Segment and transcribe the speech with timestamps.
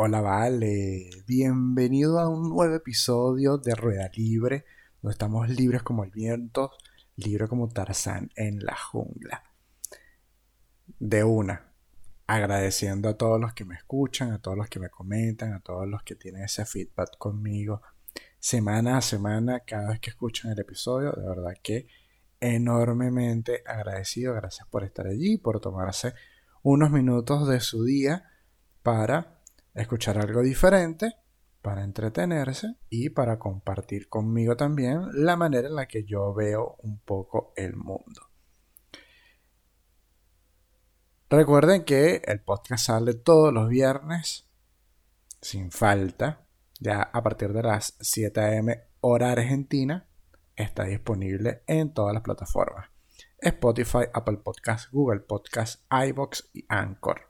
[0.00, 1.10] Hola, vale.
[1.26, 4.64] Bienvenido a un nuevo episodio de Rueda Libre,
[5.02, 6.70] donde estamos libres como el viento,
[7.16, 9.42] libre como Tarzán en la jungla.
[11.00, 11.72] De una,
[12.28, 15.88] agradeciendo a todos los que me escuchan, a todos los que me comentan, a todos
[15.88, 17.82] los que tienen ese feedback conmigo
[18.38, 21.10] semana a semana, cada vez que escuchan el episodio.
[21.10, 21.88] De verdad que
[22.38, 24.32] enormemente agradecido.
[24.34, 26.14] Gracias por estar allí, por tomarse
[26.62, 28.30] unos minutos de su día
[28.84, 29.37] para
[29.78, 31.16] escuchar algo diferente,
[31.62, 36.98] para entretenerse y para compartir conmigo también la manera en la que yo veo un
[37.00, 38.22] poco el mundo.
[41.30, 44.48] Recuerden que el podcast sale todos los viernes,
[45.42, 46.46] sin falta,
[46.80, 48.68] ya a partir de las 7 am
[49.00, 50.08] hora argentina,
[50.56, 52.88] está disponible en todas las plataformas.
[53.40, 57.27] Spotify, Apple Podcast, Google Podcast, iBox y Anchor.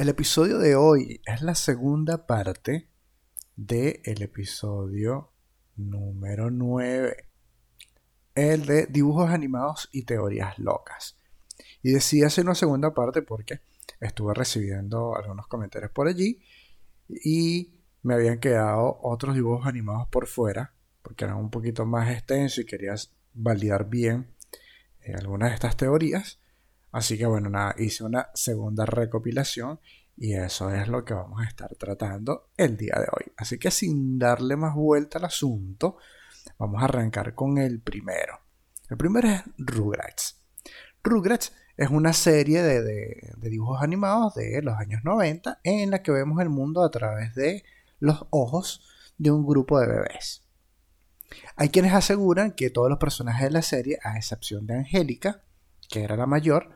[0.00, 2.88] El episodio de hoy es la segunda parte
[3.54, 5.34] del episodio
[5.76, 7.28] número 9.
[8.34, 11.18] El de dibujos animados y teorías locas.
[11.82, 13.60] Y decía hacer una segunda parte porque
[14.00, 16.40] estuve recibiendo algunos comentarios por allí
[17.06, 22.60] y me habían quedado otros dibujos animados por fuera porque eran un poquito más extensos
[22.60, 24.34] y querías validar bien
[25.02, 26.40] eh, algunas de estas teorías.
[26.92, 29.80] Así que bueno, nada, hice una segunda recopilación
[30.16, 33.32] y eso es lo que vamos a estar tratando el día de hoy.
[33.36, 35.96] Así que sin darle más vuelta al asunto,
[36.58, 38.40] vamos a arrancar con el primero.
[38.88, 40.36] El primero es Rugrats.
[41.02, 46.40] Rugrats es una serie de, dibujos animados de los años 90 en la que vemos
[46.42, 47.64] el mundo a través de
[48.00, 50.42] los ojos de un grupo de bebés.
[51.56, 55.42] Hay quienes aseguran que todos los personajes de la serie, a excepción de Angélica,
[55.88, 56.70] que era la mayor,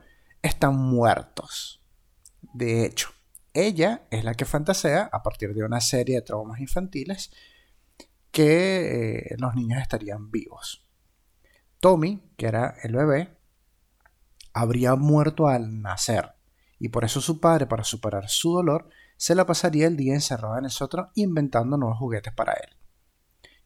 [0.44, 1.82] están muertos.
[2.52, 3.08] De hecho,
[3.54, 7.32] ella es la que fantasea, a partir de una serie de traumas infantiles,
[8.30, 10.86] que eh, los niños estarían vivos.
[11.80, 13.38] Tommy, que era el bebé,
[14.52, 16.34] habría muerto al nacer,
[16.78, 20.58] y por eso su padre, para superar su dolor, se la pasaría el día encerrado
[20.58, 22.76] en el sótano inventando nuevos juguetes para él.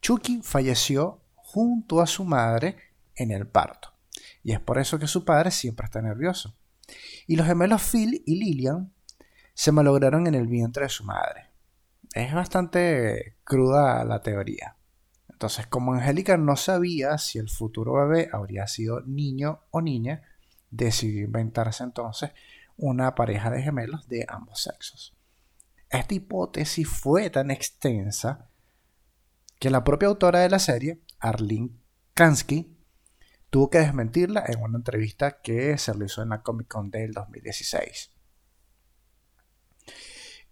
[0.00, 2.76] Chucky falleció junto a su madre
[3.16, 3.94] en el parto,
[4.44, 6.54] y es por eso que su padre siempre está nervioso.
[7.26, 8.92] Y los gemelos Phil y Lillian
[9.54, 11.50] se malograron en el vientre de su madre.
[12.14, 14.76] Es bastante cruda la teoría.
[15.28, 20.22] Entonces, como Angélica no sabía si el futuro bebé habría sido niño o niña,
[20.70, 22.30] decidió inventarse entonces
[22.76, 25.16] una pareja de gemelos de ambos sexos.
[25.90, 28.48] Esta hipótesis fue tan extensa
[29.58, 31.70] que la propia autora de la serie, Arlene
[32.14, 32.77] Kansky,
[33.50, 38.12] tuvo que desmentirla en una entrevista que se realizó en la Comic Con del 2016.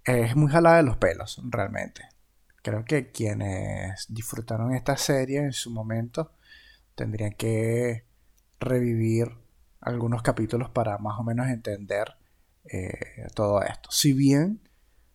[0.05, 2.03] Es muy jalada de los pelos, realmente.
[2.63, 6.33] Creo que quienes disfrutaron esta serie en su momento
[6.95, 8.07] tendrían que
[8.59, 9.29] revivir
[9.81, 12.17] algunos capítulos para más o menos entender
[12.65, 13.91] eh, todo esto.
[13.91, 14.69] Si bien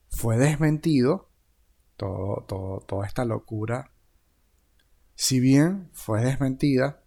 [0.09, 1.29] fue desmentido
[1.97, 2.45] todo,
[2.87, 3.91] toda esta locura,
[5.15, 7.03] si bien fue desmentida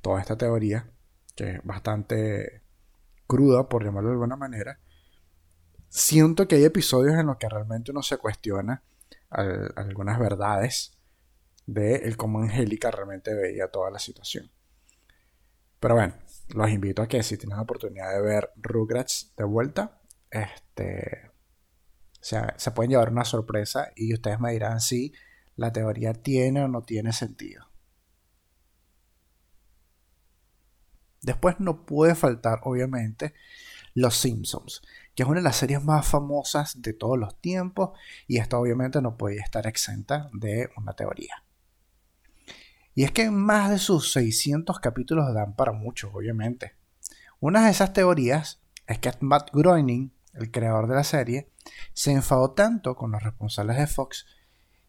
[0.00, 0.90] toda esta teoría,
[1.34, 2.62] que es bastante
[3.26, 4.80] cruda, por llamarlo de alguna manera,
[5.88, 8.82] siento que hay episodios en los que realmente uno se cuestiona
[9.30, 10.98] algunas verdades
[11.66, 14.50] de el cómo Angélica realmente veía toda la situación.
[15.80, 16.14] Pero bueno,
[16.48, 21.30] los invito a que si tienen la oportunidad de ver Rugrats de vuelta, este,
[22.20, 25.12] se pueden llevar una sorpresa y ustedes me dirán si
[25.56, 27.67] la teoría tiene o no tiene sentido.
[31.22, 33.34] Después no puede faltar, obviamente,
[33.94, 34.82] Los Simpsons,
[35.14, 37.90] que es una de las series más famosas de todos los tiempos
[38.26, 41.42] y esta obviamente no puede estar exenta de una teoría.
[42.94, 46.74] Y es que más de sus 600 capítulos dan para mucho, obviamente.
[47.40, 51.48] Una de esas teorías es que Matt Groening, el creador de la serie,
[51.92, 54.26] se enfadó tanto con los responsables de Fox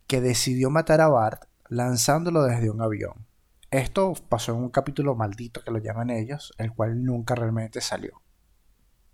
[0.08, 3.29] que decidió matar a Bart lanzándolo desde un avión.
[3.71, 8.24] Esto pasó en un capítulo maldito que lo llaman ellos, el cual nunca realmente salió.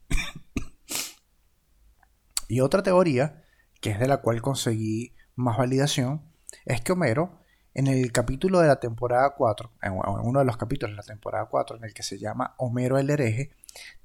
[2.48, 3.44] y otra teoría,
[3.82, 6.32] que es de la cual conseguí más validación,
[6.64, 7.42] es que Homero,
[7.74, 11.48] en el capítulo de la temporada 4, en uno de los capítulos de la temporada
[11.48, 13.52] 4, en el que se llama Homero el hereje,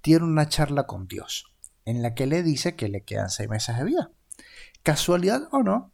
[0.00, 1.54] tiene una charla con Dios,
[1.84, 4.10] en la que le dice que le quedan seis meses de vida.
[4.82, 5.92] Casualidad o no,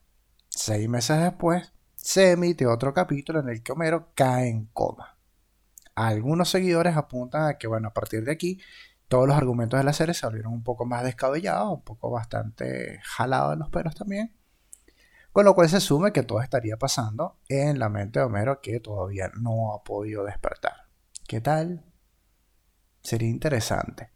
[0.48, 1.74] seis meses después,
[2.06, 5.18] se emite otro capítulo en el que Homero cae en coma.
[5.96, 8.60] Algunos seguidores apuntan a que, bueno, a partir de aquí,
[9.08, 13.00] todos los argumentos de la serie se volvieron un poco más descabellados, un poco bastante
[13.02, 14.32] jalados en los pelos también.
[15.32, 18.78] Con lo cual se asume que todo estaría pasando en la mente de Homero que
[18.78, 20.86] todavía no ha podido despertar.
[21.26, 21.84] ¿Qué tal?
[23.02, 24.12] Sería interesante.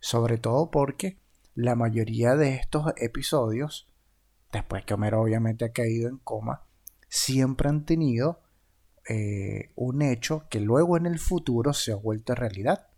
[0.00, 1.20] Sobre todo porque
[1.54, 3.86] la mayoría de estos episodios,
[4.50, 6.64] después que Homero obviamente ha caído en coma,
[7.14, 8.40] siempre han tenido
[9.08, 12.88] eh, un hecho que luego en el futuro se ha vuelto realidad.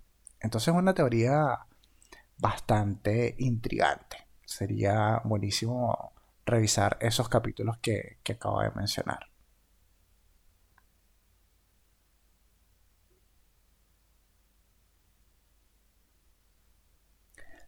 [0.40, 1.58] Entonces es una teoría
[2.38, 4.16] bastante intrigante.
[4.46, 6.12] Sería buenísimo
[6.46, 9.20] revisar esos capítulos que, que acabo de mencionar.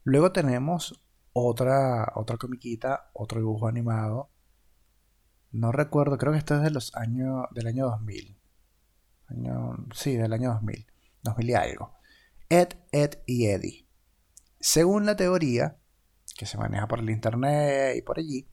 [0.04, 1.00] Luego tenemos
[1.32, 4.30] otra, otra comiquita, otro dibujo animado.
[5.50, 8.38] No recuerdo, creo que esto es de los años, del año 2000.
[9.94, 10.86] sí, del año 2000.
[11.22, 11.94] 2000 y algo.
[12.48, 13.86] Ed, Ed y Eddie.
[14.60, 15.78] Según la teoría,
[16.36, 18.48] que se maneja por el internet y por allí,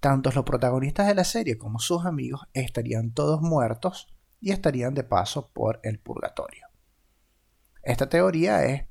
[0.00, 5.04] tanto los protagonistas de la serie como sus amigos estarían todos muertos y estarían de
[5.04, 6.66] paso por el purgatorio.
[7.82, 8.84] Esta teoría es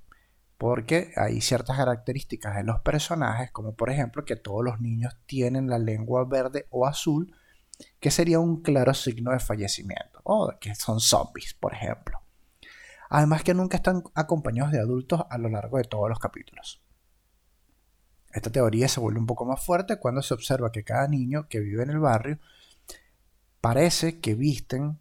[0.57, 5.67] porque hay ciertas características de los personajes, como por ejemplo que todos los niños tienen
[5.67, 7.35] la lengua verde o azul,
[7.99, 12.19] que sería un claro signo de fallecimiento, o que son zombies, por ejemplo.
[13.09, 16.83] Además que nunca están acompañados de adultos a lo largo de todos los capítulos.
[18.31, 21.59] Esta teoría se vuelve un poco más fuerte cuando se observa que cada niño que
[21.59, 22.39] vive en el barrio
[23.61, 24.99] parece que visten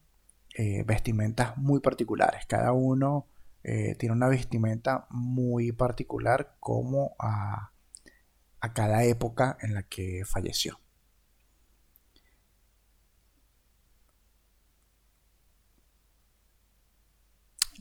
[0.54, 2.44] eh, vestimentas muy particulares.
[2.46, 3.26] Cada uno
[3.64, 7.72] eh, tiene una vestimenta muy particular como a,
[8.60, 10.81] a cada época en la que falleció.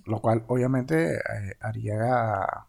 [0.06, 2.68] Lo cual obviamente eh, haría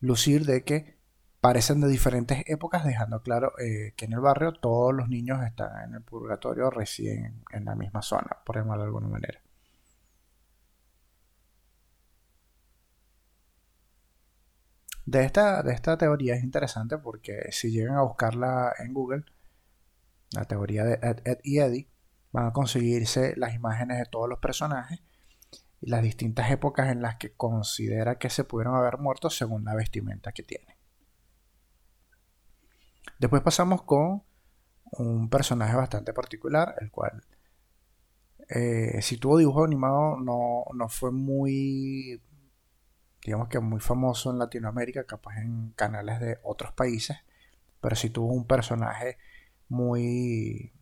[0.00, 0.96] lucir de que
[1.40, 5.84] parecen de diferentes épocas, dejando claro eh, que en el barrio todos los niños están
[5.84, 9.40] en el purgatorio, residen en la misma zona, por llamarlo de alguna manera.
[15.04, 19.24] De esta, de esta teoría es interesante porque si llegan a buscarla en Google,
[20.32, 21.88] la teoría de Ed, y Eddie,
[22.32, 25.00] van a conseguirse las imágenes de todos los personajes
[25.80, 29.74] y las distintas épocas en las que considera que se pudieron haber muerto según la
[29.74, 30.76] vestimenta que tienen.
[33.18, 34.22] Después pasamos con
[34.92, 37.24] un personaje bastante particular, el cual,
[38.48, 42.22] eh, si tuvo dibujo animado, no, no fue muy,
[43.24, 47.18] digamos que muy famoso en Latinoamérica, capaz en canales de otros países,
[47.80, 49.18] pero sí tuvo un personaje
[49.68, 50.72] muy,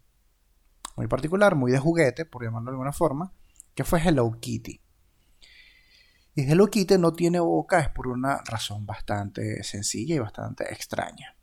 [0.96, 3.32] muy particular, muy de juguete, por llamarlo de alguna forma,
[3.74, 4.83] que fue Hello Kitty.
[6.36, 11.36] Y Hello Kitty no tiene boca es por una razón bastante sencilla y bastante extraña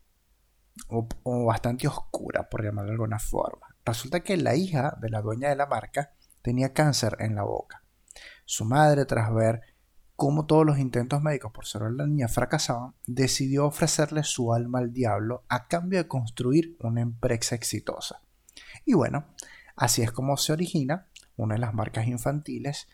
[0.90, 3.68] o, bastante oscura, por llamarlo de alguna forma.
[3.86, 6.12] Resulta que la hija de la dueña de la marca
[6.42, 7.84] tenía cáncer en la boca.
[8.44, 9.62] Su madre, tras ver
[10.18, 14.92] cómo todos los intentos médicos por salvar la niña fracasaban, decidió ofrecerle su alma al
[14.92, 18.22] diablo a cambio de construir una empresa exitosa.
[18.84, 19.26] Y bueno,
[19.78, 22.88] así es como se origina una de las marcas infantiles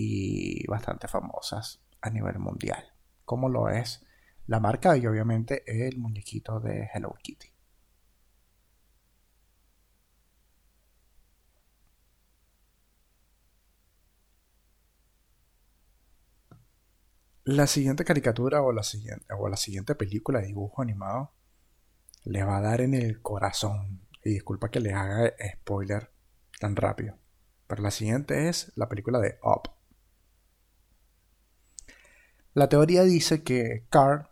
[0.00, 4.06] y bastante famosas a nivel mundial, como lo es
[4.46, 7.48] la marca y obviamente el muñequito de Hello Kitty.
[17.42, 21.32] La siguiente caricatura o la siguiente, o la siguiente película de dibujo animado
[22.24, 24.06] les va a dar en el corazón.
[24.22, 26.12] Y disculpa que les haga spoiler
[26.60, 27.16] tan rápido.
[27.66, 29.77] Pero la siguiente es la película de Up.
[32.58, 34.26] La teoría dice que Carl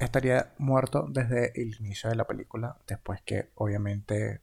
[0.00, 4.40] estaría muerto desde el inicio de la película, después que obviamente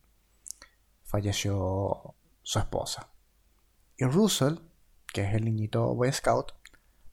[1.03, 3.09] falleció su esposa.
[3.97, 4.59] Y Russell,
[5.07, 6.53] que es el niñito Boy Scout,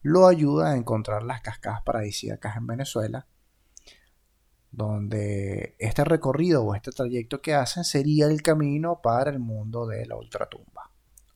[0.03, 3.27] lo ayuda a encontrar las cascadas paradisíacas en Venezuela,
[4.71, 10.05] donde este recorrido o este trayecto que hacen sería el camino para el mundo de
[10.05, 10.91] la ultratumba,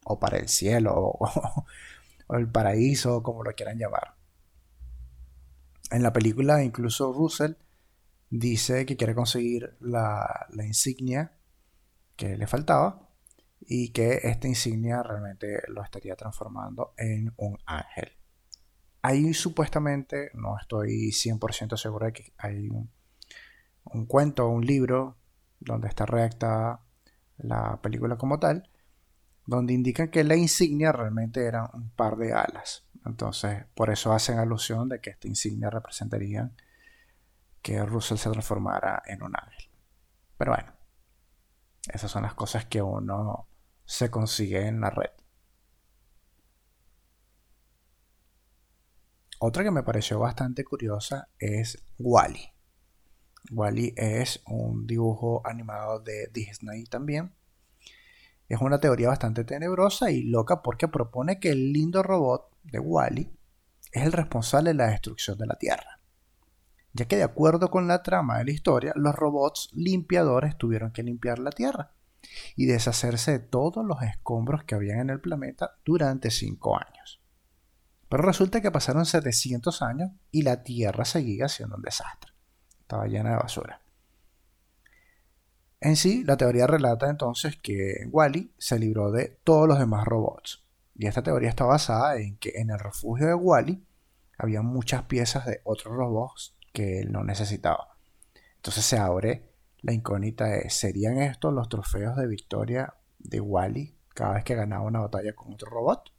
[0.06, 1.20] o para el cielo, o,
[2.27, 4.17] o el paraíso, como lo quieran llamar.
[5.89, 7.53] En la película incluso Russell
[8.29, 11.32] dice que quiere conseguir la, insignia
[12.15, 13.10] que le faltaba
[13.62, 18.12] y que esta insignia realmente lo estaría transformando en un ángel.
[19.01, 22.91] Ahí supuestamente, no estoy 100% seguro de que hay un,
[23.86, 25.17] un cuento o un libro
[25.60, 26.82] donde está redactada
[27.38, 28.70] la película como tal,
[29.48, 32.86] donde indican que la insignia realmente eran un par de alas.
[33.06, 36.51] Entonces, por eso hacen alusión de que esta insignia representaría
[37.62, 39.70] que Russell se transformara en un ángel.
[40.38, 40.74] Pero bueno,
[41.88, 43.48] esas son las cosas que uno
[43.86, 45.12] se consigue en la red.
[49.39, 52.51] Otra que me pareció bastante curiosa es Wally.
[53.51, 57.37] Wally es un dibujo animado de Disney también.
[58.48, 63.32] Es una teoría bastante tenebrosa y loca porque propone que el lindo robot de Wally
[63.92, 66.00] es el responsable de la destrucción de la Tierra.
[66.94, 71.04] Ya que de acuerdo con la trama de la historia, los robots limpiadores tuvieron que
[71.04, 71.92] limpiar la Tierra
[72.56, 77.22] y deshacerse de todos los escombros que habían en el planeta durante 5 años.
[78.10, 82.32] Pero resulta que pasaron 700 años y la Tierra seguía siendo un desastre.
[82.80, 83.82] Estaba llena de basura.
[85.79, 90.63] En sí, la teoría relata entonces que Wally se libró de todos los demás robots.
[90.96, 93.86] Y esta teoría está basada en que en el refugio de Wally
[94.38, 97.98] había muchas piezas de otros robots que él no necesitaba.
[98.55, 104.34] Entonces se abre la incógnita de, ¿serían estos los trofeos de victoria de Wally cada
[104.34, 106.12] vez que ganaba una batalla con otro robot?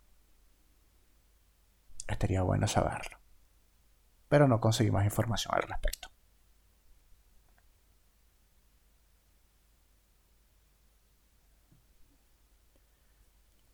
[2.07, 3.19] Estaría bueno saberlo.
[4.29, 6.08] Pero no conseguí más información al respecto.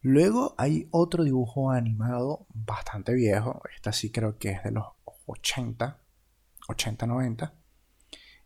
[0.06, 4.84] Luego hay otro dibujo animado bastante viejo, esta sí creo que es de los
[5.24, 5.98] 80,
[6.68, 7.52] 80-90,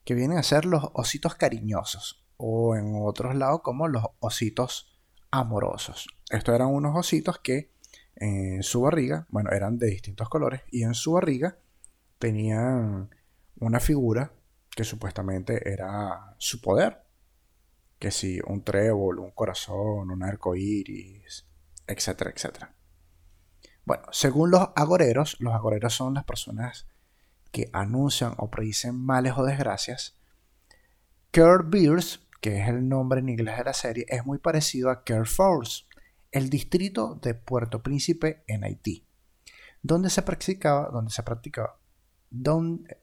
[0.05, 5.01] que vienen a ser los ositos cariñosos, o en otros lados como los ositos
[5.33, 6.07] amorosos.
[6.31, 7.73] Estos eran unos ositos que
[8.15, 11.59] en su barriga, bueno, eran de distintos colores, y en su barriga
[12.21, 13.11] tenían
[13.59, 14.33] una figura
[14.71, 17.03] que supuestamente era su poder.
[17.99, 21.47] Que si un trébol, un corazón, un arco iris,
[21.87, 22.75] etcétera, etcétera.
[23.85, 26.87] Bueno, según los agoreros, los agoreros son las personas
[27.51, 30.17] que anuncian o predicen males o desgracias.
[31.33, 35.05] Kurt Beers, que es el nombre en inglés de la serie, es muy parecido a
[35.05, 35.85] Kurt Force,
[36.31, 39.07] el distrito de Puerto Príncipe en Haití,
[39.83, 41.79] donde se practicaba, donde se practicaba,
[42.31, 43.01] donde,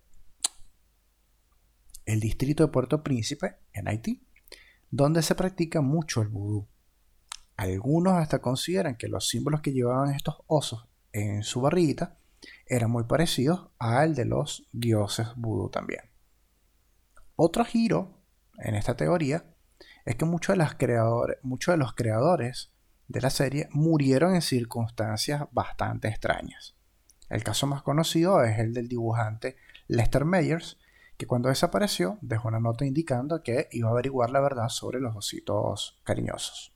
[2.05, 4.25] el distrito de Puerto Príncipe en Haití,
[4.95, 6.69] donde se practica mucho el vudú.
[7.57, 12.17] Algunos hasta consideran que los símbolos que llevaban estos osos en su barriguita
[12.65, 15.99] eran muy parecidos al de los dioses vudú también.
[17.35, 18.21] Otro giro
[18.57, 19.43] en esta teoría
[20.05, 22.71] es que muchos de, los creadores, muchos de los creadores
[23.09, 26.77] de la serie murieron en circunstancias bastante extrañas.
[27.29, 30.77] El caso más conocido es el del dibujante Lester Meyers,
[31.17, 35.15] que cuando desapareció dejó una nota indicando que iba a averiguar la verdad sobre los
[35.15, 36.74] ositos cariñosos.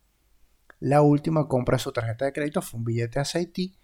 [0.78, 3.78] La última compra de su tarjeta de crédito fue un billete a Haití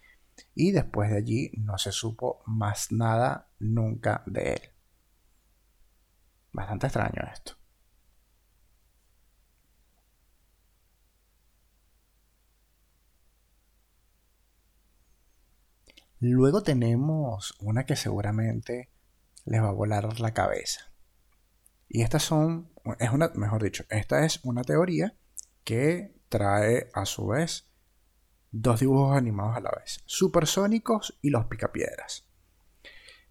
[0.55, 4.61] y después de allí no se supo más nada nunca de él.
[6.51, 7.53] Bastante extraño esto.
[16.19, 18.89] Luego tenemos una que seguramente
[19.47, 20.91] les va a volar la cabeza.
[21.87, 25.15] Y estas son, es una, mejor dicho, esta es una teoría
[25.63, 27.71] que trae a su vez
[28.51, 32.27] dos dibujos animados a la vez, supersónicos y los picapiedras.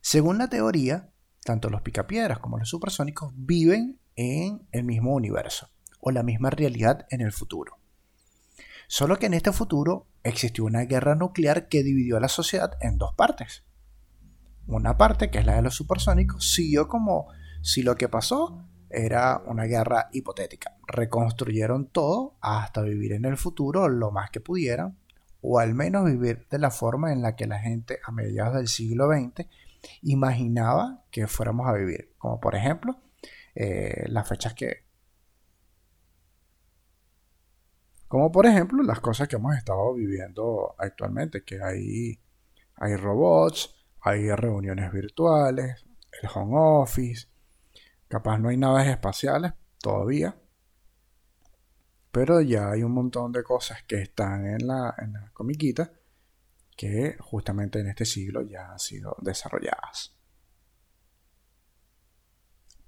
[0.01, 1.13] Según la teoría,
[1.45, 5.71] tanto los picapiedras como los supersónicos viven en el mismo universo
[6.01, 7.79] o la misma realidad en el futuro.
[8.89, 12.99] Solo que en este futuro existió una guerra nuclear que dividió a la sociedad en
[12.99, 13.66] dos partes.
[14.67, 17.29] Una parte, que es la de los supersónicos, siguió como
[17.63, 20.77] si lo que pasó era una guerra hipotética.
[20.87, 24.99] Reconstruyeron todo hasta vivir en el futuro lo más que pudieran,
[25.41, 28.69] o al menos vivir de la forma en la que la gente a mediados del
[28.69, 29.47] siglo XX
[30.03, 32.15] imaginaba que fuéramos a vivir.
[32.19, 33.01] Como por ejemplo,
[33.55, 34.85] eh, las fechas que...
[38.09, 42.21] Como por ejemplo las cosas que hemos estado viviendo actualmente, que hay,
[42.77, 43.75] hay robots,
[44.07, 45.85] hay reuniones virtuales,
[46.23, 47.29] el home office,
[48.09, 50.37] Capaz no hay naves espaciales todavía.
[52.13, 55.93] Pero ya hay un montón de cosas que están en la, en la comiquita
[56.77, 60.15] que justamente en este siglo ya han sido desarrolladas.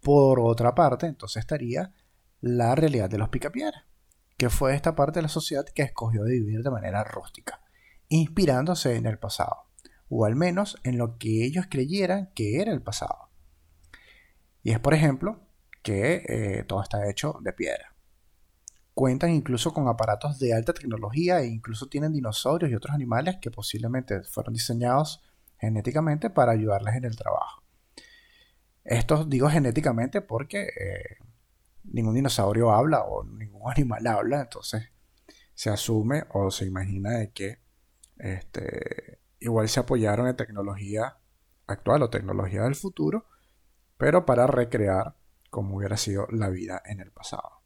[0.01, 1.93] Por otra parte, entonces estaría
[2.41, 3.85] la realidad de los picapiedras,
[4.37, 7.61] que fue esta parte de la sociedad que escogió vivir de manera rústica,
[8.09, 9.68] inspirándose en el pasado,
[10.09, 13.31] o al menos en lo que ellos creyeran que era el pasado.
[14.63, 15.41] Y es, por ejemplo,
[15.83, 17.95] que eh, todo está hecho de piedra.
[18.95, 23.51] cuentan incluso con aparatos de alta tecnología e incluso tienen dinosaurios y otros animales que
[23.51, 25.23] posiblemente fueron diseñados
[25.59, 27.63] genéticamente para ayudarles en el trabajo.
[28.85, 31.17] Esto digo genéticamente porque eh,
[31.85, 34.91] ningún dinosaurio habla o ningún animal habla, entonces
[35.55, 37.59] se asume o se imagina de que
[38.19, 41.19] este, igual se apoyaron en tecnología
[41.67, 43.27] actual o tecnología del futuro,
[43.97, 45.17] pero para recrear
[45.51, 47.59] como hubiera sido la vida en el pasado.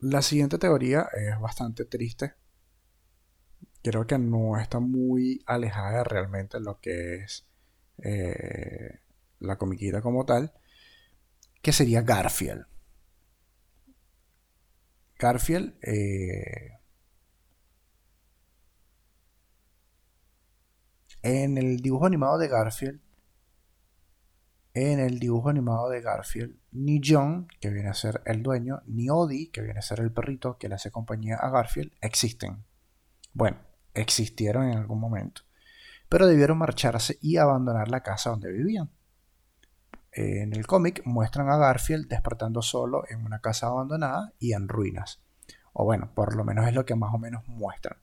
[0.00, 2.34] La siguiente teoría es bastante triste.
[3.82, 7.46] Creo que no está muy alejada de realmente lo que es
[7.98, 9.00] eh,
[9.40, 10.54] la comiquita como tal,
[11.60, 12.69] que sería Garfield.
[15.20, 16.78] Garfield eh,
[21.22, 23.00] en el dibujo animado de Garfield
[24.74, 29.10] en el dibujo animado de Garfield, ni John, que viene a ser el dueño, ni
[29.10, 32.64] Odie, que viene a ser el perrito que le hace compañía a Garfield, existen.
[33.32, 33.58] Bueno,
[33.94, 35.42] existieron en algún momento,
[36.08, 38.90] pero debieron marcharse y abandonar la casa donde vivían.
[40.12, 45.20] En el cómic muestran a Garfield despertando solo en una casa abandonada y en ruinas.
[45.72, 47.98] O bueno, por lo menos es lo que más o menos muestran.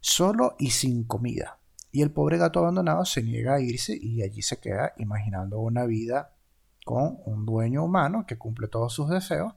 [0.00, 1.60] Solo y sin comida.
[1.92, 5.84] Y el pobre gato abandonado se niega a irse y allí se queda imaginando una
[5.84, 6.34] vida
[6.84, 9.54] con un dueño humano que cumple todos sus deseos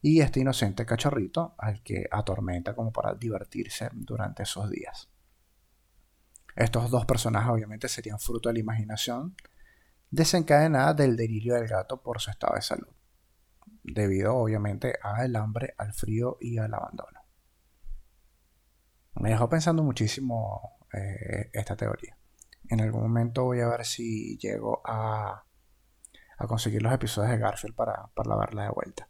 [0.00, 5.10] y este inocente cachorrito al que atormenta como para divertirse durante esos días.
[6.56, 9.36] Estos dos personajes obviamente serían fruto de la imaginación
[10.10, 12.88] desencadenada del delirio del gato por su estado de salud,
[13.82, 17.20] debido obviamente al hambre, al frío y al abandono.
[19.14, 22.16] Me dejó pensando muchísimo eh, esta teoría.
[22.68, 25.44] En algún momento voy a ver si llego a,
[26.38, 29.08] a conseguir los episodios de Garfield para, para de vuelta.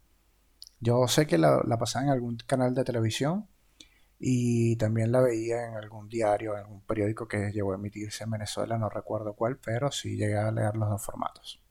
[0.80, 3.48] Yo sé que la, la pasaba en algún canal de televisión
[4.18, 8.30] y también la veía en algún diario, en algún periódico que llegó a emitirse en
[8.32, 11.62] Venezuela, no recuerdo cuál, pero sí llegué a leer los dos formatos.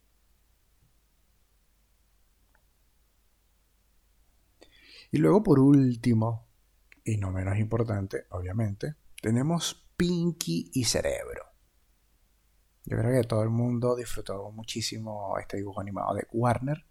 [5.11, 6.47] Y luego por último,
[7.03, 11.43] y no menos importante, obviamente, tenemos Pinky y Cerebro.
[12.85, 16.85] Yo creo que todo el mundo disfrutó muchísimo este dibujo animado de Warner.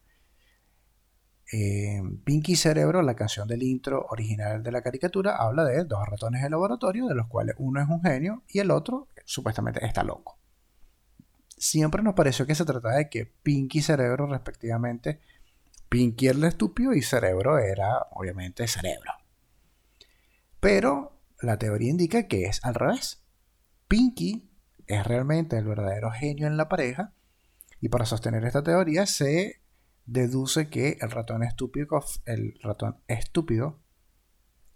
[1.52, 6.42] Eh, Pinky Cerebro, la canción del intro original de la caricatura, habla de dos ratones
[6.42, 10.38] de laboratorio, de los cuales uno es un genio y el otro supuestamente está loco.
[11.56, 15.20] Siempre nos pareció que se trataba de que Pinky y Cerebro, respectivamente,
[15.88, 19.12] Pinky era el estúpido y Cerebro era, obviamente, Cerebro.
[20.61, 23.22] Pero la teoría indica que es al revés.
[23.88, 24.50] Pinky
[24.87, 27.12] es realmente el verdadero genio en la pareja
[27.80, 29.61] y para sostener esta teoría se
[30.07, 31.87] deduce que el ratón estúpido,
[32.25, 33.81] el ratón estúpido,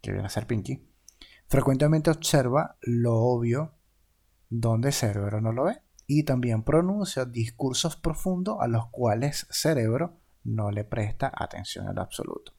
[0.03, 0.87] que viene a ser Pinky,
[1.47, 3.75] frecuentemente observa lo obvio
[4.49, 10.71] donde Cerebro no lo ve y también pronuncia discursos profundos a los cuales Cerebro no
[10.71, 12.53] le presta atención en absoluto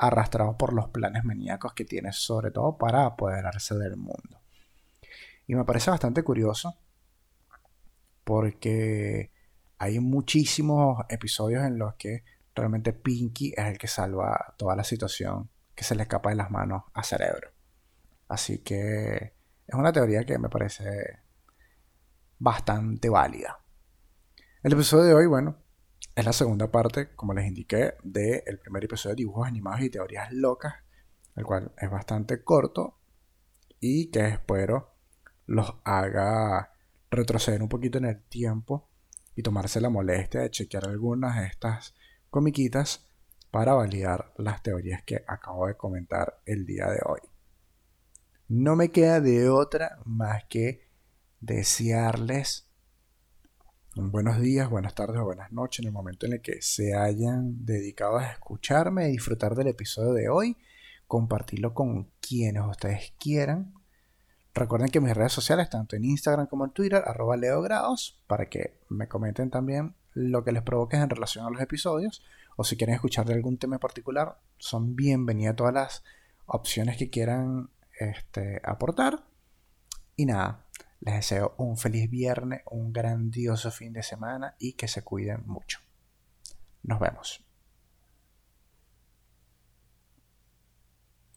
[0.00, 4.40] arrastrado por los planes maníacos que tiene, sobre todo para apoderarse del mundo.
[5.46, 6.74] Y me parece bastante curioso
[8.24, 9.30] porque
[9.80, 12.22] hay muchísimos episodios en los que
[12.54, 16.50] realmente Pinky es el que salva toda la situación que se le escapa de las
[16.50, 17.50] manos a Cerebro.
[18.28, 19.32] Así que
[19.66, 21.20] es una teoría que me parece
[22.38, 23.58] bastante válida.
[24.62, 25.56] El episodio de hoy, bueno,
[26.14, 30.30] es la segunda parte, como les indiqué, del primer episodio de dibujos animados y teorías
[30.30, 30.74] locas,
[31.36, 32.98] el cual es bastante corto
[33.80, 34.92] y que espero
[35.46, 36.74] los haga
[37.10, 38.89] retroceder un poquito en el tiempo
[39.36, 41.94] y tomarse la molestia de chequear algunas de estas
[42.30, 43.06] comiquitas
[43.50, 47.20] para validar las teorías que acabo de comentar el día de hoy.
[48.48, 50.88] No me queda de otra más que
[51.40, 52.70] desearles
[53.96, 57.64] buenos días, buenas tardes o buenas noches en el momento en el que se hayan
[57.64, 60.56] dedicado a escucharme y disfrutar del episodio de hoy,
[61.06, 63.74] compartirlo con quienes ustedes quieran.
[64.54, 68.78] Recuerden que mis redes sociales, tanto en Instagram como en Twitter, arroba leogrados, para que
[68.88, 72.22] me comenten también lo que les provoque en relación a los episodios,
[72.56, 76.04] o si quieren escuchar de algún tema en particular, son bienvenidas todas las
[76.46, 79.24] opciones que quieran este, aportar.
[80.16, 80.66] Y nada,
[81.00, 85.78] les deseo un feliz viernes, un grandioso fin de semana y que se cuiden mucho.
[86.82, 87.49] Nos vemos.